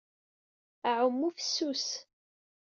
[0.89, 1.87] Aɛumu fessus.